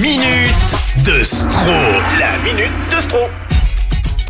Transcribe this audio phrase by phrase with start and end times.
[0.00, 1.72] minute de Stro.
[2.20, 3.18] La minute de Stro.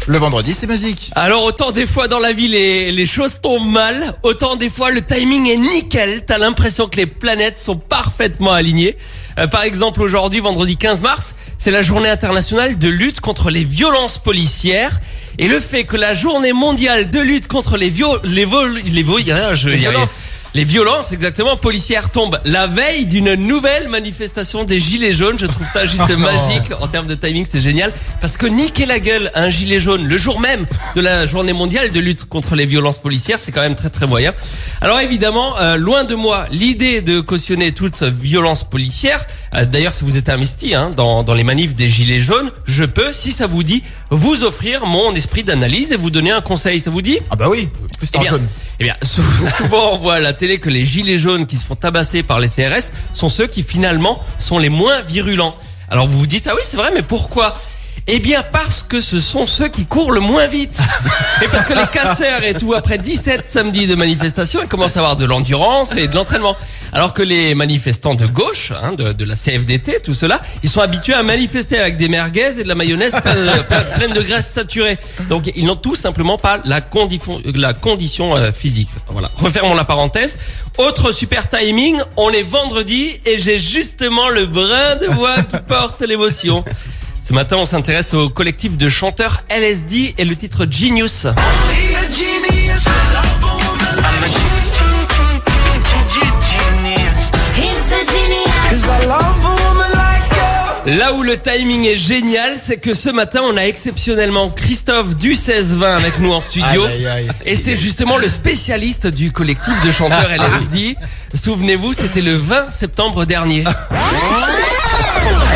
[0.07, 1.11] Le vendredi, c'est musique.
[1.15, 4.91] Alors autant des fois dans la vie les, les choses tombent mal, autant des fois
[4.91, 8.97] le timing est nickel, t'as l'impression que les planètes sont parfaitement alignées.
[9.39, 13.65] Euh, par exemple aujourd'hui, vendredi 15 mars, c'est la journée internationale de lutte contre les
[13.65, 15.01] violences policières.
[15.39, 19.03] Et le fait que la journée mondiale de lutte contre les viols, les vols, les
[19.03, 19.23] vols,
[19.55, 20.23] je, Les violences.
[20.59, 25.39] Les violences, exactement, policières tombent la veille d'une nouvelle manifestation des Gilets jaunes.
[25.39, 27.93] Je trouve ça juste magique en termes de timing, c'est génial.
[28.21, 30.67] Parce que niquer la gueule à un gilet jaune le jour même
[30.97, 34.09] de la journée mondiale de lutte contre les violences policières, c'est quand même très très
[34.09, 34.35] moyen.
[34.81, 39.25] Alors évidemment, euh, loin de moi l'idée de cautionner toute violence policière.
[39.55, 42.83] Euh, D'ailleurs, si vous êtes investi hein, dans, dans les manifs des Gilets jaunes, je
[42.83, 46.81] peux, si ça vous dit, vous offrir mon esprit d'analyse et vous donner un conseil.
[46.81, 47.21] Ça vous dit?
[47.31, 48.41] Ah bah oui, plus eh bien.
[48.81, 49.23] Eh bien, sou-
[49.57, 52.39] souvent on voit à la télé que les gilets jaunes qui se font tabasser par
[52.41, 55.57] les CRS sont ceux qui finalement sont les moins virulents.
[55.91, 57.55] Alors vous vous dites ah oui c'est vrai mais pourquoi?
[58.07, 60.81] Eh bien parce que ce sont ceux qui courent le moins vite.
[61.43, 65.01] Et parce que les casseurs et tout, après 17 samedis de manifestation, ils commencent à
[65.01, 66.57] avoir de l'endurance et de l'entraînement.
[66.93, 70.81] Alors que les manifestants de gauche, hein, de, de la CFDT, tout cela, ils sont
[70.81, 74.99] habitués à manifester avec des merguez et de la mayonnaise pleine, pleine de graisse saturée.
[75.29, 78.89] Donc ils n'ont tout simplement pas la condition, la condition euh, physique.
[79.09, 79.31] Voilà.
[79.37, 80.39] Refermons la parenthèse.
[80.79, 86.01] Autre super timing, on est vendredi et j'ai justement le brin de voix qui porte
[86.03, 86.65] l'émotion.
[87.29, 91.27] Ce matin, on s'intéresse au collectif de chanteurs LSD et le titre Genius.
[100.87, 105.35] Là où le timing est génial, c'est que ce matin, on a exceptionnellement Christophe du
[105.35, 106.83] 16-20 avec nous en studio.
[106.83, 107.29] Aïe, aïe, aïe.
[107.45, 110.97] Et c'est justement le spécialiste du collectif de chanteurs LSD.
[111.35, 113.65] Souvenez-vous, c'était le 20 septembre dernier.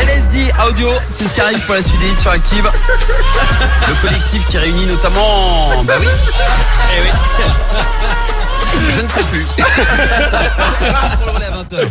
[0.03, 2.69] LSD Audio, c'est ce qui arrive pour la suite des hits sur Active.
[3.89, 5.83] Le collectif qui réunit notamment.
[5.85, 6.07] Bah oui.
[8.95, 9.45] Je ne sais plus.
[9.45, 11.89] Pour le relais à 20h.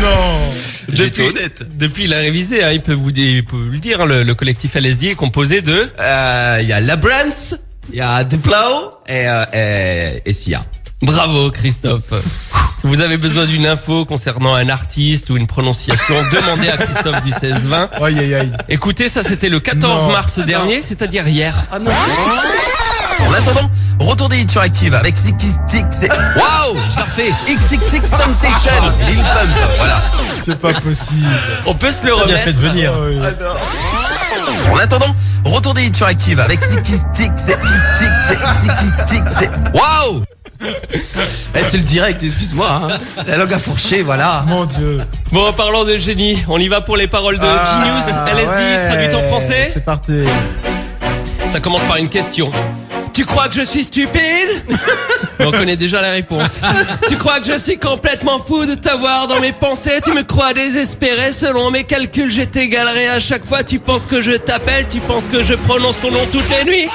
[0.00, 0.52] Non.
[1.04, 1.62] Été honnête.
[1.76, 4.22] depuis, il a révisé, hein, il peut vous, il peut vous le dire, hein, le,
[4.22, 5.90] le collectif LSD est composé de...
[6.00, 7.56] Euh, Il y a Labrance,
[7.92, 8.54] il y a Diplo
[9.08, 10.64] et, euh, et, et Sia.
[11.02, 12.45] Bravo Christophe.
[12.78, 17.22] Si vous avez besoin d'une info concernant un artiste ou une prononciation, demandez à Christophe
[17.22, 17.88] du 16-20.
[18.02, 18.52] Aïe, aïe, aïe.
[18.68, 20.12] Écoutez, ça c'était le 14 Non.
[20.12, 21.54] mars dernier, c'est-à-dire hier.
[21.72, 26.06] En attendant, retour des hits sur Active avec XXX.
[26.36, 27.32] Waouh, je la refais.
[27.48, 28.70] XXX Temptation,
[29.08, 29.50] Lil Pump.
[29.78, 30.02] Voilà.
[30.34, 31.26] C'est pas possible.
[31.64, 32.58] On peut se le remettre.
[32.60, 32.92] venir.
[34.70, 37.00] En attendant, retour des hits sur Active avec XXX,
[38.68, 40.22] XXX, Waouh
[40.94, 42.68] Eh, c'est le direct, excuse-moi.
[42.68, 43.22] Hein.
[43.26, 44.44] La langue à fourcher, voilà.
[44.46, 45.00] Mon dieu.
[45.32, 48.50] Bon, en parlant de génie, on y va pour les paroles de Genius, Ah, LSD,
[48.50, 48.86] ouais.
[48.88, 49.70] traduites en français.
[49.72, 50.24] C'est parti.
[51.46, 52.50] Ça commence par une question.
[53.12, 54.62] Tu crois que je suis stupide?
[55.40, 56.58] On connaît déjà la réponse.
[57.08, 60.00] Tu crois que je suis complètement fou de t'avoir dans mes pensées?
[60.04, 61.32] Tu me crois désespéré?
[61.32, 63.62] Selon mes calculs, je t'égalerai à chaque fois.
[63.62, 66.88] Tu penses que je t'appelle Tu penses que je prononce ton nom toutes les nuits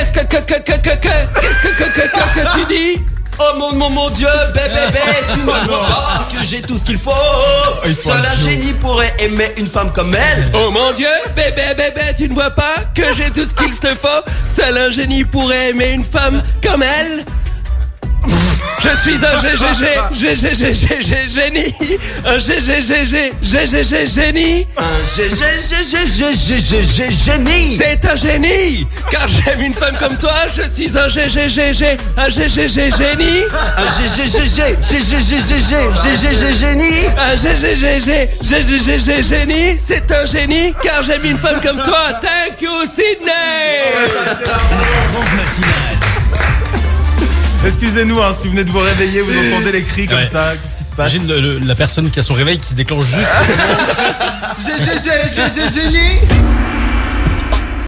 [0.00, 3.02] Qu'est-ce que que que que que que Qu'est-ce que que que que que tu dis
[3.38, 5.00] Oh mon, mon, mon Dieu, bébé, bébé,
[5.34, 7.10] tu ne vois pas que j'ai tout ce qu'il faut.
[7.84, 10.50] il faut Seul un génie pourrait aimer une femme comme elle.
[10.54, 11.06] Oh mon dieu,
[11.36, 14.08] bébé, bébé, tu ne vois pas que j'ai tout ce qu'il te faut
[14.48, 17.22] Seul un génie pourrait aimer une femme comme elle
[18.82, 19.74] je suis un GGG,
[21.28, 21.74] génie,
[22.24, 24.66] un GGG, GGG génie.
[24.74, 26.06] Un GGG,
[27.26, 27.76] génie.
[27.76, 32.90] C'est un génie, car j'aime une femme comme toi, je suis un GGG, un GGG
[32.90, 33.44] génie.
[33.76, 35.28] Un GGG, GGG,
[36.58, 37.06] génie.
[37.18, 39.76] Un GGG, GGG génie.
[39.78, 42.14] C'est un génie, car j'aime une femme comme toi.
[42.22, 43.92] Thank you Sydney.
[45.36, 45.99] Matinale.
[47.74, 50.24] Excusez-nous hein, si vous venez de vous réveiller, vous entendez les cris comme Ouais.
[50.24, 50.54] ça.
[50.60, 52.74] Qu'est-ce qui se passe Imagine le- le- la personne qui a son réveil qui se
[52.74, 53.30] déclenche juste.